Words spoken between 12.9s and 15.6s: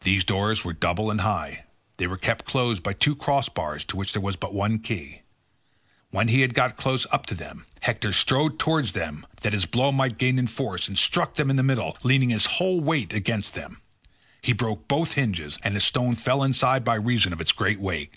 against them. He broke both hinges,